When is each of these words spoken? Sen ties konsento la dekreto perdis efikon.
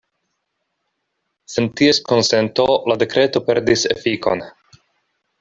Sen 1.55 1.67
ties 1.81 1.99
konsento 2.13 2.65
la 2.93 2.97
dekreto 3.05 3.43
perdis 3.51 3.87
efikon. 3.99 4.43